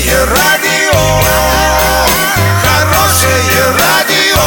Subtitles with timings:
[0.00, 0.98] Хорошее радио,
[2.62, 4.40] хорошее радио,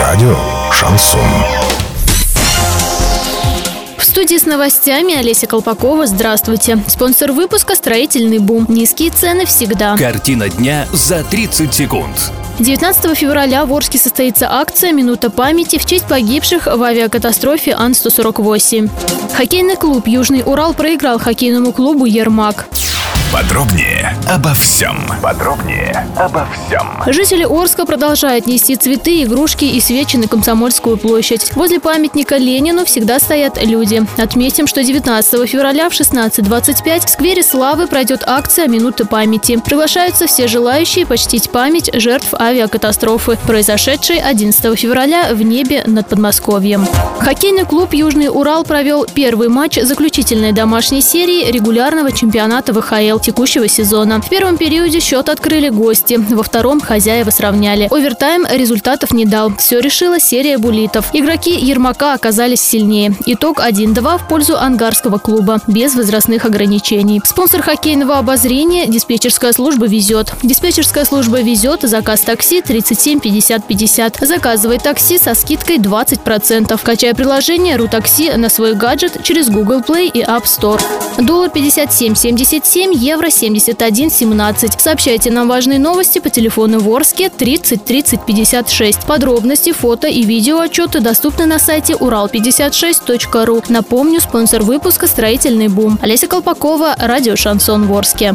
[0.00, 0.38] Радио
[0.72, 1.20] Шансон.
[3.98, 6.06] В студии с новостями Олеся Колпакова.
[6.06, 6.82] Здравствуйте.
[6.88, 8.64] Спонсор выпуска «Строительный бум».
[8.70, 9.98] Низкие цены всегда.
[9.98, 12.32] Картина дня за 30 секунд.
[12.60, 18.90] 19 февраля в Орске состоится акция «Минута памяти» в честь погибших в авиакатастрофе Ан-148.
[19.36, 22.68] Хоккейный клуб «Южный Урал» проиграл хоккейному клубу «Ермак».
[23.32, 24.96] Подробнее обо всем.
[25.20, 27.02] Подробнее обо всем.
[27.12, 31.52] Жители Орска продолжают нести цветы, игрушки и свечи на Комсомольскую площадь.
[31.54, 34.02] Возле памятника Ленину всегда стоят люди.
[34.16, 39.60] Отметим, что 19 февраля в 16.25 в сквере Славы пройдет акция «Минуты памяти».
[39.64, 46.86] Приглашаются все желающие почтить память жертв авиакатастрофы, произошедшей 11 февраля в небе над Подмосковьем.
[47.18, 54.20] Хоккейный клуб «Южный Урал» провел первый матч заключительной домашней серии регулярного чемпионата ВХЛ текущего сезона.
[54.20, 57.88] В первом периоде счет открыли гости, во втором хозяева сравняли.
[57.90, 59.56] Овертайм результатов не дал.
[59.56, 61.06] Все решила серия булитов.
[61.12, 63.14] Игроки Ермака оказались сильнее.
[63.26, 67.20] Итог 1-2 в пользу ангарского клуба, без возрастных ограничений.
[67.24, 70.32] Спонсор хоккейного обозрения– диспетчерская служба «Везет».
[70.42, 74.18] Диспетчерская служба «Везет» заказ такси 37 50 50.
[74.20, 76.78] Заказывай такси со скидкой 20%.
[76.82, 80.80] Качай приложение «Рутакси» на свой гаджет через Google Play и App Store.
[81.18, 84.80] Доллар 57,77, евро 71,17.
[84.80, 89.06] Сообщайте нам важные новости по телефону Ворске 30 30 56.
[89.06, 93.64] Подробности, фото и видео отчеты доступны на сайте урал56.ру.
[93.68, 95.98] Напомню, спонсор выпуска «Строительный бум».
[96.00, 98.34] Олеся Колпакова, радио «Шансон Ворске».